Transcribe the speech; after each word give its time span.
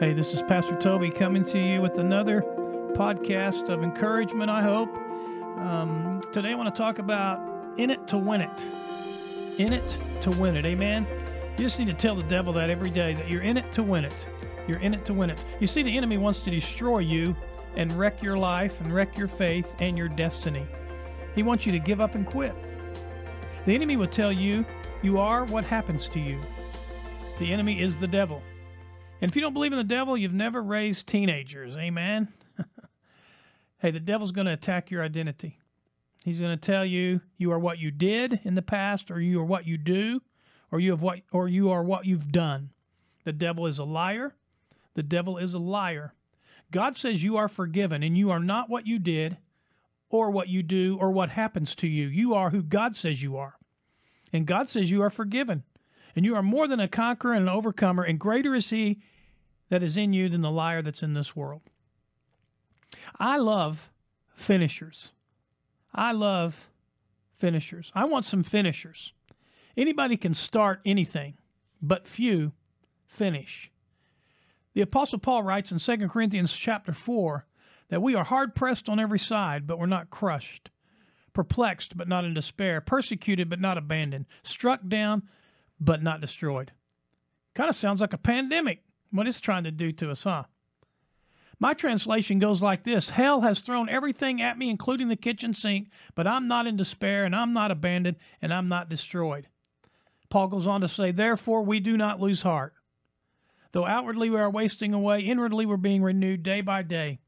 Hey, 0.00 0.12
this 0.12 0.32
is 0.32 0.44
Pastor 0.44 0.76
Toby 0.76 1.10
coming 1.10 1.42
to 1.46 1.58
you 1.58 1.82
with 1.82 1.98
another 1.98 2.42
podcast 2.92 3.68
of 3.68 3.82
encouragement, 3.82 4.48
I 4.48 4.62
hope. 4.62 4.96
Um, 5.58 6.20
today 6.32 6.52
I 6.52 6.54
want 6.54 6.72
to 6.72 6.80
talk 6.80 7.00
about 7.00 7.40
in 7.78 7.90
it 7.90 8.06
to 8.06 8.16
win 8.16 8.40
it. 8.40 8.64
In 9.58 9.72
it 9.72 9.98
to 10.20 10.30
win 10.30 10.54
it. 10.54 10.64
Amen. 10.66 11.04
You 11.56 11.64
just 11.64 11.80
need 11.80 11.88
to 11.88 11.94
tell 11.94 12.14
the 12.14 12.22
devil 12.22 12.52
that 12.52 12.70
every 12.70 12.90
day 12.90 13.14
that 13.14 13.28
you're 13.28 13.42
in 13.42 13.56
it 13.56 13.72
to 13.72 13.82
win 13.82 14.04
it. 14.04 14.24
You're 14.68 14.78
in 14.78 14.94
it 14.94 15.04
to 15.06 15.12
win 15.12 15.30
it. 15.30 15.44
You 15.58 15.66
see, 15.66 15.82
the 15.82 15.96
enemy 15.96 16.16
wants 16.16 16.38
to 16.40 16.50
destroy 16.52 17.00
you 17.00 17.34
and 17.74 17.90
wreck 17.90 18.22
your 18.22 18.36
life 18.36 18.80
and 18.80 18.94
wreck 18.94 19.18
your 19.18 19.26
faith 19.26 19.74
and 19.80 19.98
your 19.98 20.08
destiny. 20.08 20.64
He 21.34 21.42
wants 21.42 21.66
you 21.66 21.72
to 21.72 21.80
give 21.80 22.00
up 22.00 22.14
and 22.14 22.24
quit. 22.24 22.54
The 23.66 23.74
enemy 23.74 23.96
will 23.96 24.06
tell 24.06 24.30
you 24.30 24.64
you 25.02 25.18
are 25.18 25.44
what 25.46 25.64
happens 25.64 26.08
to 26.10 26.20
you. 26.20 26.40
The 27.40 27.52
enemy 27.52 27.82
is 27.82 27.98
the 27.98 28.06
devil. 28.06 28.44
And 29.20 29.30
if 29.30 29.36
you 29.36 29.42
don't 29.42 29.54
believe 29.54 29.72
in 29.72 29.78
the 29.78 29.84
devil, 29.84 30.16
you've 30.16 30.32
never 30.32 30.62
raised 30.62 31.08
teenagers. 31.08 31.76
Amen. 31.76 32.28
hey, 33.78 33.90
the 33.90 34.00
devil's 34.00 34.32
going 34.32 34.46
to 34.46 34.52
attack 34.52 34.90
your 34.90 35.02
identity. 35.02 35.58
He's 36.24 36.38
going 36.38 36.56
to 36.56 36.66
tell 36.66 36.84
you 36.84 37.20
you 37.36 37.50
are 37.52 37.58
what 37.58 37.78
you 37.78 37.90
did 37.90 38.40
in 38.44 38.54
the 38.54 38.62
past, 38.62 39.10
or 39.10 39.20
you 39.20 39.40
are 39.40 39.44
what 39.44 39.66
you 39.66 39.76
do, 39.76 40.20
or 40.70 40.78
you 40.78 40.92
have 40.92 41.02
what, 41.02 41.20
or 41.32 41.48
you 41.48 41.70
are 41.70 41.82
what 41.82 42.06
you've 42.06 42.30
done. 42.30 42.70
The 43.24 43.32
devil 43.32 43.66
is 43.66 43.78
a 43.78 43.84
liar. 43.84 44.34
The 44.94 45.02
devil 45.02 45.38
is 45.38 45.54
a 45.54 45.58
liar. 45.58 46.14
God 46.70 46.96
says 46.96 47.22
you 47.22 47.36
are 47.36 47.48
forgiven, 47.48 48.02
and 48.02 48.16
you 48.16 48.30
are 48.30 48.40
not 48.40 48.68
what 48.68 48.86
you 48.86 48.98
did, 48.98 49.38
or 50.10 50.30
what 50.30 50.48
you 50.48 50.62
do, 50.62 50.96
or 51.00 51.10
what 51.10 51.30
happens 51.30 51.74
to 51.76 51.88
you. 51.88 52.06
You 52.06 52.34
are 52.34 52.50
who 52.50 52.62
God 52.62 52.94
says 52.94 53.22
you 53.22 53.36
are. 53.36 53.56
And 54.32 54.46
God 54.46 54.68
says 54.68 54.90
you 54.90 55.02
are 55.02 55.10
forgiven. 55.10 55.64
And 56.18 56.26
you 56.26 56.34
are 56.34 56.42
more 56.42 56.66
than 56.66 56.80
a 56.80 56.88
conqueror 56.88 57.34
and 57.34 57.42
an 57.42 57.48
overcomer, 57.48 58.02
and 58.02 58.18
greater 58.18 58.52
is 58.52 58.70
He 58.70 58.98
that 59.68 59.84
is 59.84 59.96
in 59.96 60.12
you 60.12 60.28
than 60.28 60.40
the 60.40 60.50
liar 60.50 60.82
that's 60.82 61.04
in 61.04 61.14
this 61.14 61.36
world. 61.36 61.62
I 63.20 63.36
love 63.36 63.92
finishers. 64.34 65.12
I 65.94 66.10
love 66.10 66.70
finishers. 67.38 67.92
I 67.94 68.06
want 68.06 68.24
some 68.24 68.42
finishers. 68.42 69.12
Anybody 69.76 70.16
can 70.16 70.34
start 70.34 70.80
anything, 70.84 71.34
but 71.80 72.08
few 72.08 72.50
finish. 73.06 73.70
The 74.74 74.80
apostle 74.80 75.20
Paul 75.20 75.44
writes 75.44 75.70
in 75.70 75.78
2 75.78 76.08
Corinthians 76.08 76.52
chapter 76.52 76.92
4 76.92 77.46
that 77.90 78.02
we 78.02 78.16
are 78.16 78.24
hard 78.24 78.56
pressed 78.56 78.88
on 78.88 78.98
every 78.98 79.20
side, 79.20 79.68
but 79.68 79.78
we're 79.78 79.86
not 79.86 80.10
crushed, 80.10 80.70
perplexed 81.32 81.96
but 81.96 82.08
not 82.08 82.24
in 82.24 82.34
despair, 82.34 82.80
persecuted 82.80 83.48
but 83.48 83.60
not 83.60 83.78
abandoned, 83.78 84.26
struck 84.42 84.80
down 84.88 85.22
but 85.80 86.02
not 86.02 86.20
destroyed. 86.20 86.72
Kind 87.54 87.68
of 87.68 87.76
sounds 87.76 88.00
like 88.00 88.12
a 88.12 88.18
pandemic, 88.18 88.82
what 89.10 89.26
it's 89.26 89.40
trying 89.40 89.64
to 89.64 89.70
do 89.70 89.92
to 89.92 90.10
us, 90.10 90.24
huh? 90.24 90.44
My 91.60 91.74
translation 91.74 92.38
goes 92.38 92.62
like 92.62 92.84
this 92.84 93.10
Hell 93.10 93.40
has 93.40 93.60
thrown 93.60 93.88
everything 93.88 94.40
at 94.40 94.58
me, 94.58 94.70
including 94.70 95.08
the 95.08 95.16
kitchen 95.16 95.54
sink, 95.54 95.90
but 96.14 96.26
I'm 96.26 96.46
not 96.46 96.66
in 96.66 96.76
despair, 96.76 97.24
and 97.24 97.34
I'm 97.34 97.52
not 97.52 97.70
abandoned, 97.70 98.16
and 98.40 98.54
I'm 98.54 98.68
not 98.68 98.88
destroyed. 98.88 99.48
Paul 100.30 100.48
goes 100.48 100.66
on 100.66 100.82
to 100.82 100.88
say, 100.88 101.10
Therefore, 101.10 101.62
we 101.62 101.80
do 101.80 101.96
not 101.96 102.20
lose 102.20 102.42
heart. 102.42 102.74
Though 103.72 103.86
outwardly 103.86 104.30
we 104.30 104.38
are 104.38 104.50
wasting 104.50 104.94
away, 104.94 105.20
inwardly 105.20 105.66
we're 105.66 105.76
being 105.76 106.02
renewed 106.02 106.42
day 106.42 106.60
by 106.60 106.82
day. 106.82 107.18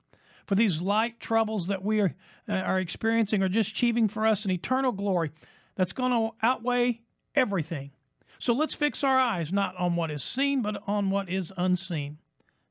For 0.47 0.55
these 0.55 0.81
light 0.81 1.21
troubles 1.21 1.69
that 1.69 1.85
we 1.85 2.01
are, 2.01 2.15
uh, 2.49 2.55
are 2.55 2.81
experiencing 2.81 3.43
are 3.43 3.49
just 3.49 3.71
achieving 3.71 4.09
for 4.09 4.27
us 4.27 4.45
an 4.45 4.51
eternal 4.51 4.93
glory 4.93 5.31
that's 5.77 5.93
going 5.93 6.13
to 6.13 6.35
outweigh 6.43 7.03
everything. 7.35 7.93
So 8.41 8.55
let's 8.55 8.75
fix 8.75 9.05
our 9.05 9.21
eyes 9.21 9.53
not 9.53 9.77
on 9.77 9.97
what 9.97 10.11
is 10.11 10.25
seen, 10.25 10.63
but 10.63 10.83
on 10.87 11.11
what 11.11 11.29
is 11.29 11.53
unseen, 11.59 12.17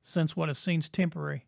since 0.02 0.36
what 0.36 0.50
is 0.50 0.58
seen 0.58 0.80
is 0.80 0.90
temporary, 0.90 1.46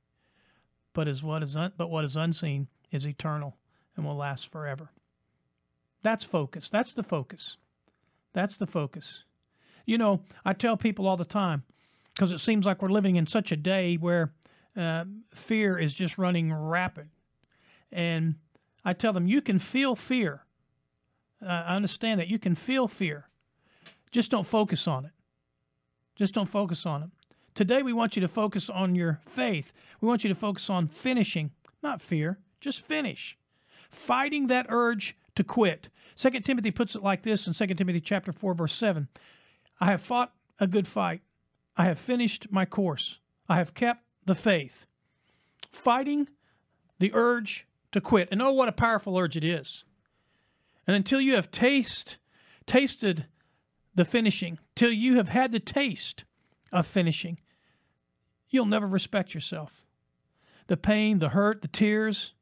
but 0.94 1.08
is 1.08 1.24
what 1.24 1.42
is 1.42 1.56
un- 1.56 1.74
but 1.76 1.90
what 1.90 2.06
is 2.06 2.16
unseen 2.16 2.68
is 2.92 3.08
eternal 3.08 3.58
and 3.98 4.06
will 4.06 4.16
last 4.16 4.52
forever. 4.52 4.92
That's 6.04 6.24
focus. 6.24 6.70
That's 6.70 6.94
the 6.94 7.02
focus. 7.02 7.58
That's 8.32 8.58
the 8.58 8.68
focus. 8.68 9.24
You 9.88 9.98
know, 9.98 10.22
I 10.46 10.54
tell 10.54 10.78
people 10.78 11.08
all 11.08 11.18
the 11.18 11.26
time 11.26 11.64
because 12.14 12.32
it 12.32 12.42
seems 12.42 12.64
like 12.64 12.84
we're 12.84 12.90
living 12.90 13.16
in 13.16 13.26
such 13.26 13.52
a 13.52 13.58
day 13.58 13.96
where 13.96 14.34
uh, 14.78 15.06
fear 15.34 15.80
is 15.80 15.96
just 15.96 16.20
running 16.20 16.54
rapid, 16.54 17.10
and 17.92 18.36
I 18.86 18.94
tell 18.94 19.14
them 19.14 19.26
you 19.26 19.42
can 19.42 19.58
feel 19.58 19.96
fear. 19.96 20.46
Uh, 21.44 21.48
I 21.48 21.76
understand 21.76 22.20
that 22.20 22.28
you 22.28 22.38
can 22.38 22.54
feel 22.54 22.88
fear 22.88 23.26
just 24.12 24.32
don't 24.32 24.46
focus 24.46 24.88
on 24.88 25.06
it. 25.06 25.12
Just 26.16 26.34
don't 26.34 26.50
focus 26.50 26.86
on 26.86 27.04
it. 27.04 27.10
Today, 27.54 27.82
we 27.82 27.94
want 27.94 28.16
you 28.16 28.22
to 28.22 28.28
focus 28.28 28.70
on 28.70 28.96
your 28.96 29.20
faith. 29.26 29.74
We 30.00 30.08
want 30.08 30.24
you 30.24 30.30
to 30.30 30.36
focus 30.36 30.70
on 30.70 30.88
finishing, 30.88 31.52
not 31.84 32.02
fear, 32.02 32.40
just 32.60 32.82
finish. 32.82 33.38
Fighting 33.90 34.48
that 34.48 34.68
urge 34.70 35.18
to 35.36 35.44
quit. 35.44 35.90
2 36.16 36.30
Timothy 36.42 36.72
puts 36.72 36.96
it 36.96 37.04
like 37.04 37.24
this 37.24 37.48
in 37.48 37.54
2 37.54 37.68
Timothy 37.74 38.00
chapter 38.00 38.32
4 38.32 38.54
verse 38.54 38.74
7. 38.74 39.08
I 39.80 39.86
have 39.88 40.02
fought 40.02 40.32
a 40.60 40.68
good 40.68 40.88
fight. 40.88 41.22
I 41.76 41.86
have 41.86 41.98
finished 41.98 42.48
my 42.52 42.66
course. 42.66 43.20
I 43.50 43.58
have 43.58 43.74
kept 43.74 44.04
the 44.26 44.36
faith. 44.36 44.86
Fighting 45.72 46.30
the 47.00 47.12
urge 47.14 47.68
to 47.92 48.00
quit. 48.00 48.30
And 48.32 48.42
oh 48.42 48.52
what 48.52 48.70
a 48.70 48.74
powerful 48.74 49.18
urge 49.18 49.36
it 49.36 49.44
is. 49.44 49.84
And 50.86 50.96
until 50.96 51.20
you 51.20 51.36
have 51.36 51.52
taste 51.52 52.18
tasted 52.66 53.26
the 53.96 54.06
finishing, 54.06 54.60
till 54.76 54.92
you 54.92 55.18
have 55.18 55.30
had 55.30 55.52
the 55.52 55.60
taste 55.60 56.24
of 56.72 56.88
finishing, 56.88 57.40
you'll 58.50 58.66
never 58.66 58.88
respect 58.88 59.34
yourself. 59.34 59.86
The 60.68 60.78
pain, 60.78 61.18
the 61.18 61.30
hurt, 61.30 61.62
the 61.62 61.68
tears, 61.68 62.34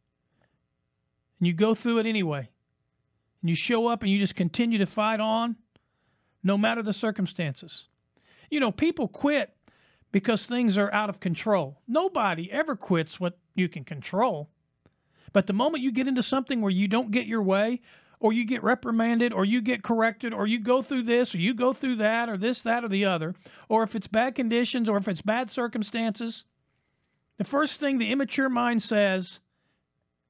and 1.39 1.47
you 1.47 1.53
go 1.53 1.73
through 1.73 1.99
it 1.99 2.05
anyway. 2.05 2.49
And 3.41 3.49
you 3.49 3.55
show 3.55 3.87
up 3.87 4.03
and 4.03 4.11
you 4.11 4.19
just 4.19 4.35
continue 4.35 4.77
to 4.77 4.85
fight 4.85 5.19
on 5.19 5.55
no 6.43 6.57
matter 6.57 6.83
the 6.83 6.93
circumstances. 6.93 7.87
You 8.49 8.59
know, 8.59 8.71
people 8.71 9.07
quit 9.07 9.55
because 10.11 10.45
things 10.45 10.77
are 10.77 10.93
out 10.93 11.09
of 11.09 11.19
control. 11.19 11.79
Nobody 11.87 12.51
ever 12.51 12.75
quits 12.75 13.19
what 13.19 13.37
you 13.55 13.69
can 13.69 13.83
control. 13.83 14.49
But 15.31 15.47
the 15.47 15.53
moment 15.53 15.83
you 15.83 15.91
get 15.91 16.07
into 16.07 16.23
something 16.23 16.61
where 16.61 16.71
you 16.71 16.87
don't 16.87 17.11
get 17.11 17.27
your 17.27 17.43
way 17.43 17.81
or 18.19 18.33
you 18.33 18.45
get 18.45 18.63
reprimanded, 18.63 19.31
or 19.31 19.45
you 19.45 19.61
get 19.61 19.81
corrected, 19.81 20.33
or 20.33 20.45
you 20.45 20.59
go 20.59 20.81
through 20.81 21.03
this, 21.03 21.33
or 21.33 21.37
you 21.37 21.53
go 21.53 21.71
through 21.71 21.95
that, 21.95 22.27
or 22.27 22.37
this, 22.37 22.61
that, 22.63 22.83
or 22.83 22.89
the 22.89 23.05
other, 23.05 23.33
or 23.69 23.83
if 23.83 23.95
it's 23.95 24.07
bad 24.07 24.35
conditions, 24.35 24.89
or 24.89 24.97
if 24.97 25.07
it's 25.07 25.21
bad 25.21 25.49
circumstances, 25.49 26.43
the 27.37 27.45
first 27.45 27.79
thing 27.79 27.97
the 27.97 28.11
immature 28.11 28.49
mind 28.49 28.81
says, 28.81 29.39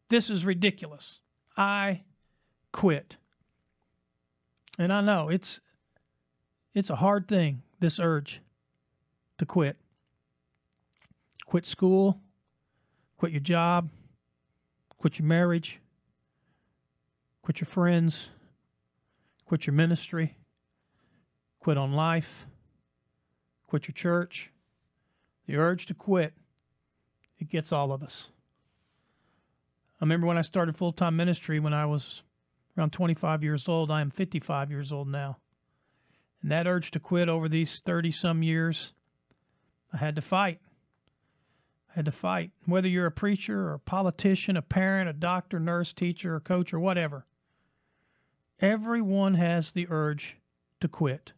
This 0.09 0.29
is 0.29 0.45
ridiculous. 0.45 1.19
I 1.57 2.03
quit. 2.71 3.17
And 4.77 4.93
I 4.93 5.01
know 5.01 5.29
it's 5.29 5.59
it's 6.73 6.91
a 6.91 6.95
hard 6.95 7.27
thing, 7.27 7.63
this 7.79 7.99
urge 7.99 8.41
to 9.39 9.45
quit. 9.45 9.77
Quit 11.47 11.65
school, 11.65 12.21
quit 13.17 13.31
your 13.31 13.41
job, 13.41 13.89
quit 14.99 15.17
your 15.17 15.27
marriage, 15.27 15.81
Quit 17.49 17.61
your 17.61 17.65
friends. 17.65 18.29
Quit 19.47 19.65
your 19.65 19.73
ministry. 19.73 20.35
Quit 21.59 21.79
on 21.79 21.93
life. 21.93 22.45
Quit 23.65 23.87
your 23.87 23.93
church. 23.93 24.51
The 25.47 25.55
urge 25.55 25.87
to 25.87 25.95
quit, 25.95 26.35
it 27.39 27.49
gets 27.49 27.71
all 27.71 27.91
of 27.91 28.03
us. 28.03 28.27
I 29.99 30.05
remember 30.05 30.27
when 30.27 30.37
I 30.37 30.43
started 30.43 30.77
full 30.77 30.91
time 30.91 31.15
ministry 31.15 31.59
when 31.59 31.73
I 31.73 31.87
was 31.87 32.21
around 32.77 32.93
25 32.93 33.41
years 33.41 33.67
old. 33.67 33.89
I 33.89 34.01
am 34.01 34.11
55 34.11 34.69
years 34.69 34.91
old 34.91 35.07
now. 35.07 35.39
And 36.43 36.51
that 36.51 36.67
urge 36.67 36.91
to 36.91 36.99
quit 36.99 37.29
over 37.29 37.49
these 37.49 37.79
30 37.79 38.11
some 38.11 38.43
years, 38.43 38.93
I 39.91 39.97
had 39.97 40.15
to 40.17 40.21
fight. 40.21 40.59
I 41.89 41.93
had 41.95 42.05
to 42.05 42.11
fight. 42.11 42.51
Whether 42.67 42.89
you're 42.89 43.07
a 43.07 43.11
preacher 43.11 43.69
or 43.69 43.73
a 43.73 43.79
politician, 43.79 44.55
a 44.55 44.61
parent, 44.61 45.09
a 45.09 45.13
doctor, 45.13 45.59
nurse, 45.59 45.93
teacher, 45.93 46.35
or 46.35 46.39
coach, 46.39 46.75
or 46.75 46.79
whatever, 46.79 47.25
Everyone 48.61 49.35
has 49.35 49.71
the 49.71 49.87
urge 49.89 50.37
to 50.81 50.87
quit. 50.87 51.33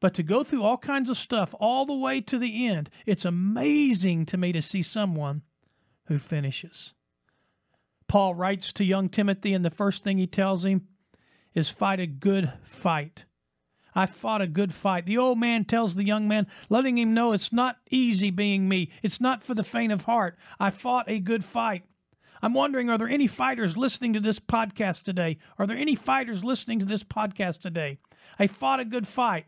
But 0.00 0.14
to 0.14 0.22
go 0.22 0.44
through 0.44 0.62
all 0.62 0.78
kinds 0.78 1.10
of 1.10 1.16
stuff 1.16 1.54
all 1.58 1.86
the 1.86 1.94
way 1.94 2.20
to 2.22 2.38
the 2.38 2.66
end, 2.66 2.90
it's 3.06 3.24
amazing 3.24 4.26
to 4.26 4.36
me 4.36 4.52
to 4.52 4.62
see 4.62 4.82
someone 4.82 5.42
who 6.06 6.18
finishes. 6.18 6.94
Paul 8.06 8.34
writes 8.34 8.72
to 8.74 8.84
young 8.84 9.08
Timothy, 9.08 9.52
and 9.52 9.64
the 9.64 9.70
first 9.70 10.04
thing 10.04 10.18
he 10.18 10.26
tells 10.26 10.64
him 10.64 10.88
is 11.54 11.68
fight 11.68 12.00
a 12.00 12.06
good 12.06 12.52
fight. 12.64 13.24
I 13.94 14.06
fought 14.06 14.40
a 14.40 14.46
good 14.46 14.72
fight. 14.72 15.06
The 15.06 15.18
old 15.18 15.38
man 15.38 15.64
tells 15.64 15.94
the 15.94 16.04
young 16.04 16.28
man, 16.28 16.46
letting 16.68 16.96
him 16.96 17.14
know 17.14 17.32
it's 17.32 17.52
not 17.52 17.78
easy 17.90 18.30
being 18.30 18.68
me. 18.68 18.90
It's 19.02 19.20
not 19.20 19.42
for 19.42 19.54
the 19.54 19.64
faint 19.64 19.92
of 19.92 20.04
heart. 20.04 20.38
I 20.60 20.70
fought 20.70 21.08
a 21.08 21.18
good 21.18 21.44
fight. 21.44 21.84
I'm 22.42 22.54
wondering 22.54 22.90
are 22.90 22.98
there 22.98 23.08
any 23.08 23.26
fighters 23.26 23.76
listening 23.76 24.12
to 24.14 24.20
this 24.20 24.38
podcast 24.38 25.02
today? 25.02 25.38
Are 25.58 25.66
there 25.66 25.76
any 25.76 25.94
fighters 25.94 26.44
listening 26.44 26.78
to 26.80 26.84
this 26.84 27.04
podcast 27.04 27.60
today? 27.60 27.98
I 28.38 28.46
fought 28.46 28.80
a 28.80 28.84
good 28.84 29.06
fight. 29.06 29.46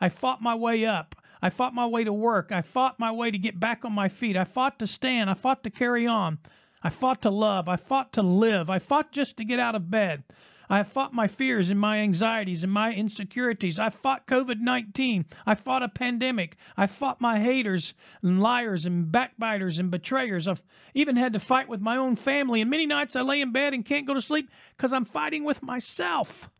I 0.00 0.08
fought 0.08 0.42
my 0.42 0.54
way 0.54 0.84
up. 0.84 1.14
I 1.42 1.50
fought 1.50 1.74
my 1.74 1.86
way 1.86 2.04
to 2.04 2.12
work. 2.12 2.50
I 2.52 2.62
fought 2.62 2.98
my 2.98 3.12
way 3.12 3.30
to 3.30 3.38
get 3.38 3.60
back 3.60 3.84
on 3.84 3.92
my 3.92 4.08
feet. 4.08 4.36
I 4.36 4.44
fought 4.44 4.78
to 4.78 4.86
stand. 4.86 5.30
I 5.30 5.34
fought 5.34 5.62
to 5.64 5.70
carry 5.70 6.06
on. 6.06 6.38
I 6.82 6.90
fought 6.90 7.22
to 7.22 7.30
love. 7.30 7.68
I 7.68 7.76
fought 7.76 8.12
to 8.14 8.22
live. 8.22 8.70
I 8.70 8.78
fought 8.78 9.12
just 9.12 9.36
to 9.36 9.44
get 9.44 9.58
out 9.58 9.74
of 9.74 9.90
bed. 9.90 10.24
I 10.68 10.82
fought 10.82 11.12
my 11.12 11.26
fears 11.26 11.70
and 11.70 11.78
my 11.78 11.98
anxieties 11.98 12.64
and 12.64 12.72
my 12.72 12.92
insecurities. 12.92 13.78
I 13.78 13.90
fought 13.90 14.26
COVID 14.26 14.60
19. 14.60 15.26
I 15.46 15.54
fought 15.54 15.82
a 15.82 15.88
pandemic. 15.88 16.56
I 16.76 16.86
fought 16.86 17.20
my 17.20 17.38
haters 17.38 17.94
and 18.22 18.40
liars 18.40 18.84
and 18.84 19.10
backbiters 19.10 19.78
and 19.78 19.90
betrayers. 19.90 20.48
I've 20.48 20.62
even 20.94 21.16
had 21.16 21.32
to 21.34 21.38
fight 21.38 21.68
with 21.68 21.80
my 21.80 21.96
own 21.96 22.16
family. 22.16 22.60
And 22.60 22.70
many 22.70 22.86
nights 22.86 23.14
I 23.14 23.22
lay 23.22 23.40
in 23.40 23.52
bed 23.52 23.74
and 23.74 23.84
can't 23.84 24.06
go 24.06 24.14
to 24.14 24.20
sleep 24.20 24.50
because 24.76 24.92
I'm 24.92 25.04
fighting 25.04 25.44
with 25.44 25.62
myself. 25.62 26.50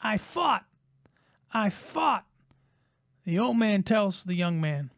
I 0.00 0.18
fought. 0.18 0.64
I 1.52 1.70
fought. 1.70 2.24
The 3.24 3.38
old 3.38 3.56
man 3.56 3.82
tells 3.82 4.24
the 4.24 4.34
young 4.34 4.60
man, 4.60 4.90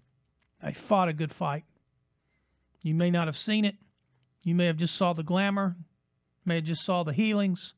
I 0.63 0.73
fought 0.73 1.09
a 1.09 1.13
good 1.13 1.33
fight. 1.33 1.65
You 2.83 2.95
may 2.95 3.11
not 3.11 3.29
have 3.29 3.37
seen 3.37 3.65
it. 3.65 3.77
You 4.45 4.55
may 4.55 4.67
have 4.67 4.77
just 4.77 4.95
saw 4.95 5.13
the 5.13 5.23
glamour, 5.23 5.77
may 6.45 6.57
have 6.57 6.65
just 6.65 6.85
saw 6.85 7.03
the 7.03 7.13
healings. 7.13 7.75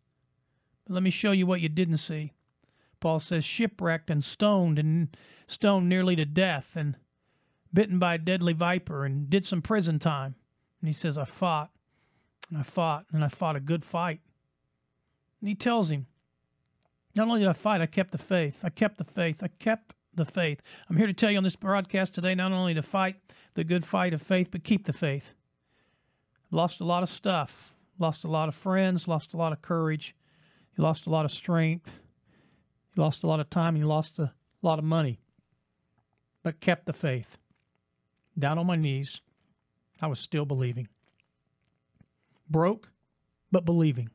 But 0.85 0.95
let 0.95 1.03
me 1.03 1.11
show 1.11 1.33
you 1.33 1.47
what 1.47 1.61
you 1.61 1.69
didn't 1.69 1.99
see. 1.99 2.33
Paul 3.01 3.19
says, 3.21 3.45
shipwrecked 3.45 4.11
and 4.11 4.25
stoned 4.25 4.79
and 4.79 5.17
stoned 5.47 5.89
nearly 5.89 6.17
to 6.17 6.25
death 6.25 6.77
and 6.77 6.97
bitten 7.75 7.99
by 7.99 8.15
a 8.15 8.19
deadly 8.19 8.53
viper 8.53 9.05
and 9.05 9.29
did 9.29 9.45
some 9.45 9.63
prison 9.63 9.99
time. 9.99 10.37
And 10.81 10.89
he 10.89 10.93
says, 10.93 11.19
I 11.19 11.25
fought 11.25 11.71
and 12.49 12.59
I 12.59 12.63
fought 12.63 13.07
and 13.13 13.25
I 13.25 13.29
fought 13.29 13.57
a 13.57 13.61
good 13.61 13.85
fight. 13.85 14.21
And 15.41 15.49
he 15.49 15.55
tells 15.55 15.91
him, 15.91 16.07
not 17.17 17.29
only 17.29 17.41
did 17.41 17.49
I 17.49 17.55
fight, 17.55 17.81
I 17.81 17.87
kept 17.87 18.13
the 18.13 18.19
faith. 18.19 18.65
I 18.65 18.69
kept 18.69 18.99
the 18.99 19.05
faith. 19.05 19.43
I 19.43 19.49
kept 19.49 19.95
the 20.15 20.25
faith. 20.25 20.63
I'm 20.89 20.97
here 20.97 21.07
to 21.07 21.13
tell 21.13 21.31
you 21.31 21.39
on 21.39 21.45
this 21.45 21.57
broadcast 21.57 22.15
today 22.15 22.35
not 22.35 22.53
only 22.53 22.75
to 22.75 22.83
fight 22.83 23.17
the 23.55 23.65
good 23.65 23.85
fight 23.85 24.15
of 24.15 24.23
faith, 24.23 24.49
but 24.51 24.65
keep 24.65 24.87
the 24.87 24.93
faith. 24.93 25.35
Lost 26.51 26.81
a 26.81 26.85
lot 26.85 27.03
of 27.03 27.09
stuff, 27.09 27.75
lost 27.99 28.25
a 28.25 28.29
lot 28.29 28.49
of 28.49 28.55
friends, 28.55 29.09
lost 29.09 29.33
a 29.33 29.37
lot 29.37 29.53
of 29.53 29.63
courage, 29.63 30.15
you 30.77 30.85
lost 30.85 31.07
a 31.07 31.11
lot 31.11 31.25
of 31.25 31.31
strength, 31.31 32.01
you 32.95 33.03
lost 33.03 33.23
a 33.23 33.27
lot 33.27 33.41
of 33.41 33.51
time, 33.51 33.77
you 33.77 33.87
lost 33.87 34.19
a 34.19 34.33
lot 34.63 34.79
of 34.79 34.85
money, 34.85 35.21
but 36.43 36.61
kept 36.61 36.87
the 36.87 36.93
faith. 36.93 37.39
Down 38.39 38.59
on 38.59 38.67
my 38.67 38.77
knees, 38.77 39.21
I 40.01 40.07
was 40.07 40.19
still 40.19 40.45
believing. 40.45 40.89
Broke, 42.49 42.89
but 43.51 43.65
believing. 43.65 44.11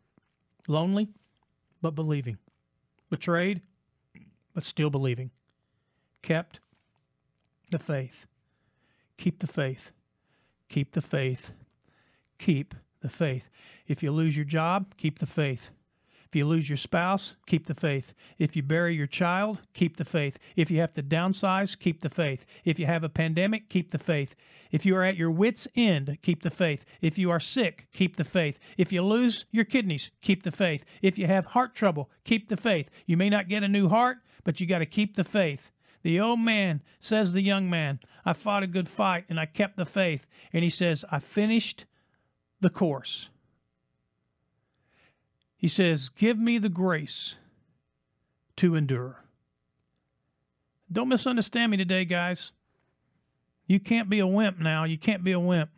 Lonely, 0.67 1.09
but 1.81 1.95
believing 1.95 2.37
betrayed, 3.09 3.61
but 4.53 4.65
still 4.65 4.89
believing. 4.89 5.31
Kept 6.21 6.59
the 7.71 7.79
faith. 7.79 8.25
Keep 9.17 9.39
the 9.39 9.47
faith. 9.47 9.91
Keep 10.69 10.93
the 10.93 11.01
faith. 11.01 11.51
Keep 12.37 12.75
the 13.01 13.09
faith. 13.09 13.49
If 13.87 14.03
you 14.03 14.11
lose 14.11 14.35
your 14.35 14.45
job, 14.45 14.95
keep 14.97 15.19
the 15.19 15.25
faith. 15.25 15.69
If 16.27 16.35
you 16.35 16.45
lose 16.45 16.69
your 16.69 16.77
spouse, 16.77 17.35
keep 17.45 17.67
the 17.67 17.73
faith. 17.73 18.13
If 18.37 18.57
you 18.57 18.61
bury 18.61 18.95
your 18.95 19.07
child, 19.07 19.61
keep 19.73 19.95
the 19.95 20.03
faith. 20.03 20.37
If 20.57 20.69
you 20.69 20.81
have 20.81 20.91
to 20.93 21.03
downsize, 21.03 21.79
keep 21.79 22.01
the 22.01 22.09
faith. 22.09 22.45
If 22.65 22.79
you 22.79 22.85
have 22.85 23.05
a 23.05 23.09
pandemic, 23.09 23.69
keep 23.69 23.91
the 23.91 23.97
faith. 23.97 24.35
If 24.69 24.85
you 24.85 24.97
are 24.97 25.05
at 25.05 25.15
your 25.15 25.31
wits' 25.31 25.69
end, 25.77 26.17
keep 26.21 26.43
the 26.43 26.49
faith. 26.49 26.83
If 27.01 27.17
you 27.17 27.31
are 27.31 27.39
sick, 27.39 27.87
keep 27.93 28.17
the 28.17 28.25
faith. 28.25 28.59
If 28.77 28.91
you 28.91 29.03
lose 29.03 29.45
your 29.51 29.63
kidneys, 29.63 30.11
keep 30.21 30.43
the 30.43 30.51
faith. 30.51 30.83
If 31.01 31.17
you 31.17 31.27
have 31.27 31.45
heart 31.45 31.75
trouble, 31.75 32.09
keep 32.25 32.49
the 32.49 32.57
faith. 32.57 32.89
You 33.05 33.15
may 33.15 33.29
not 33.29 33.47
get 33.47 33.63
a 33.63 33.69
new 33.69 33.87
heart, 33.87 34.17
but 34.43 34.59
you 34.59 34.67
got 34.67 34.79
to 34.79 34.85
keep 34.85 35.15
the 35.15 35.23
faith. 35.23 35.71
The 36.03 36.19
old 36.19 36.41
man 36.41 36.81
says 36.99 37.31
the 37.31 37.41
young 37.41 37.69
man, 37.69 38.01
I 38.25 38.33
fought 38.33 38.63
a 38.63 38.67
good 38.67 38.89
fight 38.89 39.25
and 39.29 39.39
I 39.39 39.45
kept 39.45 39.77
the 39.77 39.85
faith. 39.85 40.27
And 40.51 40.63
he 40.63 40.69
says, 40.69 41.05
I 41.09 41.19
finished 41.19 41.85
the 42.59 42.69
course. 42.69 43.29
He 45.57 45.67
says, 45.67 46.09
Give 46.09 46.37
me 46.37 46.59
the 46.59 46.69
grace 46.69 47.35
to 48.57 48.75
endure. 48.75 49.23
Don't 50.91 51.09
misunderstand 51.09 51.71
me 51.71 51.77
today, 51.77 52.05
guys. 52.05 52.51
You 53.65 53.79
can't 53.79 54.09
be 54.09 54.19
a 54.19 54.27
wimp 54.27 54.59
now. 54.59 54.85
You 54.85 54.97
can't 54.97 55.23
be 55.23 55.33
a 55.33 55.39
wimp. 55.39 55.69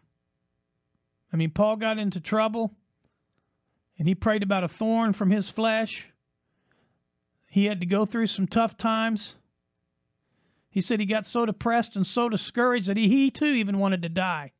I 1.34 1.38
mean, 1.38 1.52
Paul 1.52 1.78
got 1.78 1.98
into 1.98 2.20
trouble 2.20 2.72
and 3.98 4.08
he 4.08 4.16
prayed 4.16 4.44
about 4.44 4.64
a 4.64 4.68
thorn 4.68 5.14
from 5.14 5.32
his 5.32 5.50
flesh. 5.50 6.08
He 7.48 7.66
had 7.66 7.80
to 7.80 7.86
go 7.86 8.06
through 8.06 8.28
some 8.28 8.48
tough 8.48 8.78
times. 8.78 9.36
He 10.70 10.82
said 10.82 11.00
he 11.00 11.06
got 11.06 11.26
so 11.26 11.46
depressed 11.46 11.96
and 11.96 12.06
so 12.06 12.30
discouraged 12.30 12.88
that 12.88 12.98
he, 12.98 13.08
he 13.08 13.32
too 13.32 13.46
even 13.46 13.80
wanted 13.80 14.04
to 14.04 14.10
die. 14.10 14.52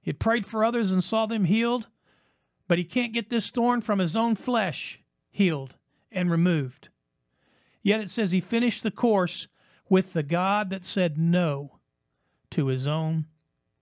He 0.00 0.12
prayed 0.12 0.46
for 0.46 0.64
others 0.64 0.92
and 0.92 1.02
saw 1.02 1.26
them 1.26 1.46
healed, 1.46 1.88
but 2.66 2.78
he 2.78 2.84
can't 2.84 3.12
get 3.12 3.30
this 3.30 3.50
thorn 3.50 3.80
from 3.80 3.98
his 3.98 4.16
own 4.16 4.34
flesh 4.34 5.00
healed 5.30 5.74
and 6.10 6.30
removed. 6.30 6.88
Yet 7.82 8.00
it 8.00 8.10
says 8.10 8.30
he 8.30 8.40
finished 8.40 8.82
the 8.82 8.90
course 8.90 9.48
with 9.88 10.12
the 10.12 10.22
God 10.22 10.70
that 10.70 10.84
said 10.84 11.18
no 11.18 11.78
to 12.50 12.68
his 12.68 12.86
own 12.86 13.26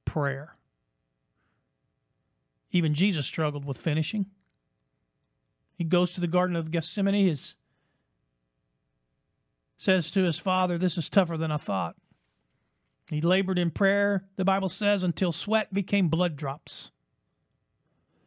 prayer. 0.05 0.57
Even 2.73 2.95
Jesus 2.95 3.27
struggled 3.27 3.65
with 3.65 3.77
finishing. 3.77 4.27
He 5.77 5.85
goes 5.85 6.13
to 6.13 6.21
the 6.21 6.27
Garden 6.27 6.57
of 6.57 6.71
Gethsemane, 6.71 7.27
his, 7.27 7.55
says 9.77 10.11
to 10.13 10.23
his 10.23 10.39
father, 10.39 10.79
This 10.79 10.97
is 10.97 11.09
tougher 11.09 11.37
than 11.37 11.51
I 11.51 11.57
thought. 11.57 11.97
He 13.11 13.21
labored 13.21 13.59
in 13.59 13.71
prayer, 13.71 14.25
the 14.37 14.45
Bible 14.45 14.69
says, 14.69 15.03
until 15.03 15.33
sweat 15.33 15.73
became 15.75 16.09
blood 16.09 16.37
drops 16.37 16.91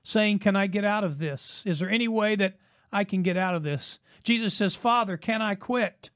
saying, 0.05 0.39
Can 0.39 0.55
I 0.55 0.67
get 0.67 0.85
out 0.85 1.03
of 1.03 1.17
this? 1.17 1.63
Is 1.65 1.79
there 1.79 1.89
any 1.89 2.07
way 2.07 2.35
that 2.35 2.57
I 2.91 3.03
can 3.03 3.23
get 3.23 3.37
out 3.37 3.55
of 3.55 3.63
this? 3.63 3.99
Jesus 4.23 4.53
says, 4.53 4.75
Father, 4.75 5.17
can 5.17 5.41
I 5.41 5.55
quit? 5.55 6.11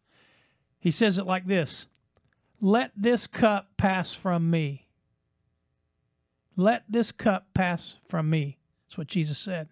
He 0.79 0.91
says 0.91 1.17
it 1.17 1.25
like 1.25 1.47
this 1.47 1.87
Let 2.61 2.91
this 2.95 3.27
cup 3.27 3.69
pass 3.77 4.13
from 4.13 4.49
me. 4.49 4.87
Let 6.55 6.83
this 6.89 7.11
cup 7.11 7.47
pass 7.53 7.95
from 8.07 8.29
me. 8.29 8.57
That's 8.85 8.97
what 8.97 9.07
Jesus 9.07 9.37
said. 9.37 9.69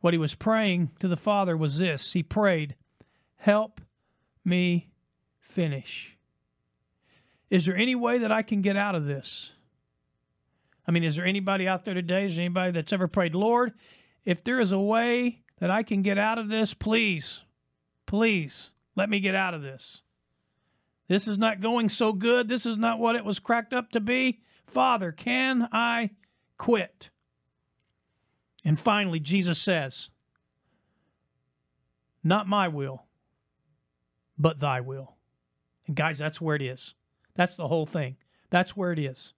What 0.00 0.14
he 0.14 0.18
was 0.18 0.34
praying 0.34 0.90
to 1.00 1.08
the 1.08 1.16
Father 1.16 1.56
was 1.56 1.78
this 1.78 2.12
He 2.12 2.22
prayed, 2.22 2.76
Help 3.36 3.80
me 4.44 4.90
finish. 5.40 6.16
Is 7.50 7.66
there 7.66 7.76
any 7.76 7.94
way 7.94 8.18
that 8.18 8.32
I 8.32 8.42
can 8.42 8.62
get 8.62 8.76
out 8.76 8.94
of 8.94 9.04
this? 9.04 9.53
I 10.86 10.90
mean, 10.90 11.04
is 11.04 11.16
there 11.16 11.24
anybody 11.24 11.66
out 11.66 11.84
there 11.84 11.94
today? 11.94 12.26
Is 12.26 12.36
there 12.36 12.44
anybody 12.44 12.72
that's 12.72 12.92
ever 12.92 13.08
prayed, 13.08 13.34
Lord, 13.34 13.72
if 14.24 14.44
there 14.44 14.60
is 14.60 14.72
a 14.72 14.78
way 14.78 15.42
that 15.58 15.70
I 15.70 15.82
can 15.82 16.02
get 16.02 16.18
out 16.18 16.38
of 16.38 16.48
this, 16.48 16.74
please, 16.74 17.42
please 18.06 18.70
let 18.96 19.08
me 19.08 19.20
get 19.20 19.34
out 19.34 19.54
of 19.54 19.62
this. 19.62 20.02
This 21.08 21.28
is 21.28 21.38
not 21.38 21.60
going 21.60 21.88
so 21.88 22.12
good. 22.12 22.48
This 22.48 22.66
is 22.66 22.76
not 22.76 22.98
what 22.98 23.16
it 23.16 23.24
was 23.24 23.38
cracked 23.38 23.74
up 23.74 23.90
to 23.90 24.00
be. 24.00 24.40
Father, 24.66 25.12
can 25.12 25.68
I 25.72 26.10
quit? 26.58 27.10
And 28.64 28.78
finally, 28.78 29.20
Jesus 29.20 29.58
says, 29.58 30.08
Not 32.22 32.48
my 32.48 32.68
will, 32.68 33.04
but 34.38 34.60
thy 34.60 34.80
will. 34.80 35.14
And 35.86 35.94
guys, 35.94 36.18
that's 36.18 36.40
where 36.40 36.56
it 36.56 36.62
is. 36.62 36.94
That's 37.34 37.56
the 37.56 37.68
whole 37.68 37.84
thing. 37.84 38.16
That's 38.48 38.74
where 38.74 38.92
it 38.92 38.98
is 38.98 39.34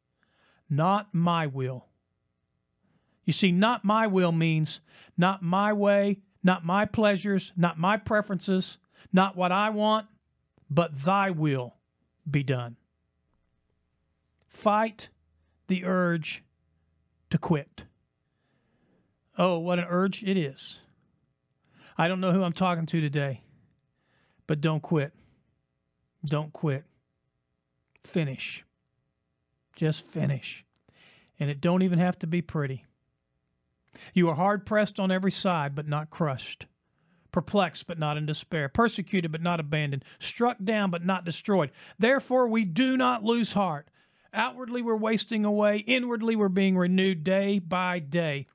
not 0.68 1.12
my 1.12 1.46
will. 1.46 1.86
You 3.24 3.32
see, 3.32 3.52
not 3.52 3.84
my 3.84 4.06
will 4.06 4.32
means 4.32 4.80
not 5.16 5.42
my 5.42 5.72
way, 5.72 6.20
not 6.42 6.64
my 6.64 6.84
pleasures, 6.84 7.52
not 7.56 7.78
my 7.78 7.96
preferences, 7.96 8.78
not 9.12 9.36
what 9.36 9.52
I 9.52 9.70
want, 9.70 10.06
but 10.70 11.04
thy 11.04 11.30
will 11.30 11.74
be 12.30 12.42
done. 12.42 12.76
Fight 14.48 15.08
the 15.68 15.84
urge 15.84 16.44
to 17.30 17.38
quit. 17.38 17.84
Oh, 19.38 19.58
what 19.58 19.78
an 19.78 19.86
urge 19.88 20.22
it 20.22 20.36
is. 20.36 20.80
I 21.98 22.08
don't 22.08 22.20
know 22.20 22.32
who 22.32 22.42
I'm 22.42 22.52
talking 22.52 22.86
to 22.86 23.00
today, 23.00 23.42
but 24.46 24.60
don't 24.60 24.82
quit. 24.82 25.12
Don't 26.24 26.52
quit. 26.52 26.84
Finish. 28.04 28.65
Just 29.76 30.02
finish. 30.02 30.64
And 31.38 31.50
it 31.50 31.60
don't 31.60 31.82
even 31.82 31.98
have 31.98 32.18
to 32.20 32.26
be 32.26 32.42
pretty. 32.42 32.84
You 34.14 34.28
are 34.28 34.34
hard 34.34 34.66
pressed 34.66 34.98
on 34.98 35.10
every 35.10 35.30
side, 35.30 35.74
but 35.74 35.86
not 35.86 36.10
crushed. 36.10 36.66
Perplexed, 37.30 37.86
but 37.86 37.98
not 37.98 38.16
in 38.16 38.26
despair. 38.26 38.68
Persecuted, 38.68 39.30
but 39.30 39.42
not 39.42 39.60
abandoned. 39.60 40.04
Struck 40.18 40.56
down, 40.64 40.90
but 40.90 41.04
not 41.04 41.24
destroyed. 41.24 41.70
Therefore, 41.98 42.48
we 42.48 42.64
do 42.64 42.96
not 42.96 43.22
lose 43.22 43.52
heart. 43.52 43.88
Outwardly, 44.32 44.82
we're 44.82 44.96
wasting 44.96 45.44
away. 45.44 45.78
Inwardly, 45.78 46.36
we're 46.36 46.48
being 46.48 46.76
renewed 46.76 47.24
day 47.24 47.58
by 47.58 47.98
day. 47.98 48.46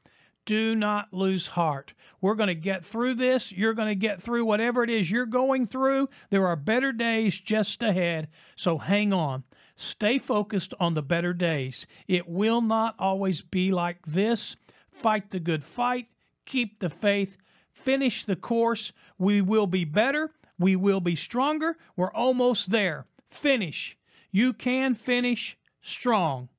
Do 0.45 0.75
not 0.75 1.13
lose 1.13 1.49
heart. 1.49 1.93
We're 2.19 2.35
going 2.35 2.47
to 2.47 2.55
get 2.55 2.83
through 2.83 3.15
this. 3.15 3.51
You're 3.51 3.75
going 3.75 3.89
to 3.89 3.95
get 3.95 4.21
through 4.21 4.45
whatever 4.45 4.83
it 4.83 4.89
is 4.89 5.09
you're 5.09 5.27
going 5.27 5.67
through. 5.67 6.09
There 6.31 6.47
are 6.47 6.55
better 6.55 6.91
days 6.91 7.39
just 7.39 7.83
ahead. 7.83 8.27
So 8.55 8.79
hang 8.79 9.13
on. 9.13 9.43
Stay 9.75 10.17
focused 10.17 10.73
on 10.79 10.93
the 10.93 11.01
better 11.01 11.33
days. 11.33 11.87
It 12.07 12.27
will 12.27 12.61
not 12.61 12.95
always 12.99 13.41
be 13.41 13.71
like 13.71 14.05
this. 14.05 14.55
Fight 14.91 15.31
the 15.31 15.39
good 15.39 15.63
fight. 15.63 16.07
Keep 16.45 16.79
the 16.79 16.89
faith. 16.89 17.37
Finish 17.71 18.25
the 18.25 18.35
course. 18.35 18.91
We 19.17 19.41
will 19.41 19.67
be 19.67 19.85
better. 19.85 20.31
We 20.59 20.75
will 20.75 20.99
be 20.99 21.15
stronger. 21.15 21.77
We're 21.95 22.11
almost 22.11 22.71
there. 22.71 23.05
Finish. 23.29 23.97
You 24.31 24.53
can 24.53 24.93
finish 24.93 25.57
strong. 25.81 26.49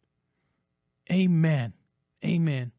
Amen. 1.10 1.74
Amen. 2.24 2.72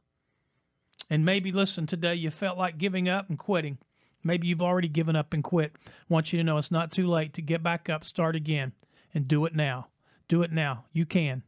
And 1.09 1.25
maybe, 1.25 1.51
listen, 1.51 1.85
today 1.85 2.15
you 2.15 2.31
felt 2.31 2.57
like 2.57 2.77
giving 2.77 3.07
up 3.07 3.29
and 3.29 3.37
quitting. 3.37 3.77
Maybe 4.23 4.47
you've 4.47 4.61
already 4.61 4.87
given 4.87 5.15
up 5.15 5.33
and 5.33 5.43
quit. 5.43 5.75
I 5.85 5.91
want 6.09 6.31
you 6.31 6.39
to 6.39 6.43
know 6.43 6.57
it's 6.57 6.71
not 6.71 6.91
too 6.91 7.07
late 7.07 7.33
to 7.33 7.41
get 7.41 7.61
back 7.61 7.89
up, 7.89 8.03
start 8.03 8.35
again, 8.35 8.71
and 9.13 9.27
do 9.27 9.45
it 9.45 9.53
now. 9.53 9.87
Do 10.33 10.41
it 10.41 10.51
now. 10.51 10.85
You 10.91 11.05
can. 11.05 11.43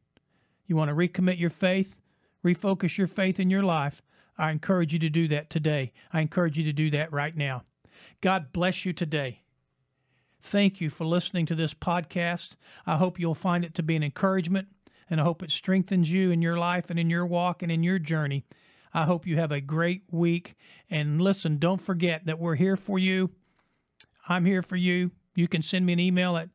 You 0.68 0.76
want 0.76 0.90
to 0.90 0.96
recommit 0.96 1.40
your 1.40 1.50
faith, 1.50 2.04
refocus 2.46 3.00
your 3.00 3.08
faith 3.08 3.40
in 3.40 3.50
your 3.50 3.64
life. 3.64 4.04
I 4.38 4.52
encourage 4.52 4.94
you 4.94 5.00
to 5.00 5.10
do 5.10 5.28
that 5.30 5.50
today. 5.50 5.92
I 6.14 6.22
encourage 6.22 6.56
you 6.56 6.64
to 6.66 6.72
do 6.72 6.92
that 6.92 7.12
right 7.12 7.36
now. 7.36 7.64
God 8.22 8.54
bless 8.54 8.86
you 8.86 8.94
today. 8.94 9.42
Thank 10.40 10.82
you 10.82 10.92
for 10.92 11.04
listening 11.04 11.48
to 11.48 11.56
this 11.56 11.74
podcast. 11.74 12.58
I 12.86 12.98
hope 12.98 13.20
you'll 13.20 13.34
find 13.34 13.66
it 13.66 13.74
to 13.74 13.82
be 13.82 13.96
an 13.96 14.04
encouragement, 14.04 14.68
and 15.10 15.20
I 15.20 15.24
hope 15.24 15.42
it 15.42 15.50
strengthens 15.50 16.12
you 16.12 16.30
in 16.30 16.44
your 16.44 16.60
life 16.60 16.92
and 16.92 17.00
in 17.00 17.10
your 17.10 17.26
walk 17.26 17.64
and 17.64 17.72
in 17.72 17.82
your 17.82 17.98
journey. 17.98 18.46
I 18.94 19.06
hope 19.06 19.26
you 19.26 19.38
have 19.38 19.52
a 19.52 19.62
great 19.62 20.04
week. 20.12 20.54
And 20.92 21.20
listen, 21.20 21.58
don't 21.58 21.82
forget 21.82 22.28
that 22.28 22.38
we're 22.38 22.54
here 22.54 22.78
for 22.78 23.00
you. 23.00 23.32
I'm 24.30 24.46
here 24.46 24.62
for 24.62 24.76
you. 24.76 25.10
You 25.34 25.48
can 25.48 25.64
send 25.64 25.88
me 25.88 25.94
an 25.94 26.00
email 26.00 26.38
at 26.38 26.50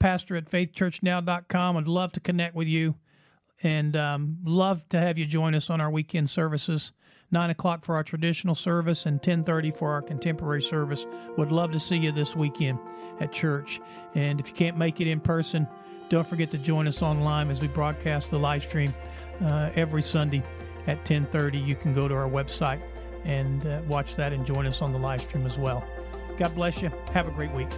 pastor 0.00 0.36
at 0.36 0.50
faithchurchnow.com. 0.50 1.76
I'd 1.76 1.86
love 1.86 2.12
to 2.12 2.20
connect 2.20 2.56
with 2.56 2.66
you 2.66 2.96
and 3.62 3.94
um, 3.96 4.38
love 4.44 4.88
to 4.88 4.98
have 4.98 5.18
you 5.18 5.26
join 5.26 5.54
us 5.54 5.70
on 5.70 5.80
our 5.80 5.90
weekend 5.90 6.28
services. 6.28 6.92
9 7.30 7.50
o'clock 7.50 7.84
for 7.84 7.94
our 7.94 8.02
traditional 8.02 8.56
service 8.56 9.06
and 9.06 9.22
10.30 9.22 9.76
for 9.76 9.92
our 9.92 10.02
contemporary 10.02 10.62
service 10.62 11.06
would 11.38 11.52
love 11.52 11.70
to 11.70 11.78
see 11.78 11.96
you 11.96 12.10
this 12.10 12.34
weekend 12.34 12.76
at 13.20 13.30
church 13.30 13.80
and 14.16 14.40
if 14.40 14.48
you 14.48 14.54
can't 14.54 14.76
make 14.76 15.00
it 15.00 15.06
in 15.06 15.20
person 15.20 15.68
don't 16.08 16.26
forget 16.26 16.50
to 16.50 16.58
join 16.58 16.88
us 16.88 17.02
online 17.02 17.48
as 17.48 17.60
we 17.60 17.68
broadcast 17.68 18.32
the 18.32 18.38
live 18.38 18.64
stream 18.64 18.92
uh, 19.44 19.70
every 19.76 20.02
sunday 20.02 20.42
at 20.86 21.04
10:30. 21.04 21.64
You 21.64 21.74
can 21.74 21.94
go 21.94 22.08
to 22.08 22.14
our 22.14 22.28
website 22.28 22.80
and 23.24 23.64
uh, 23.66 23.80
watch 23.86 24.16
that 24.16 24.32
and 24.32 24.46
join 24.46 24.66
us 24.66 24.82
on 24.82 24.92
the 24.92 24.98
live 24.98 25.20
stream 25.20 25.46
as 25.46 25.58
well. 25.58 25.86
God 26.38 26.54
bless 26.54 26.80
you. 26.80 26.90
Have 27.12 27.28
a 27.28 27.30
great 27.30 27.52
week. 27.52 27.68